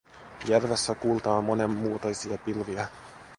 Järvessä 0.49 0.95
kuultaa 0.95 1.41
monenmuotoisia 1.41 2.37
pilviä. 2.37 2.87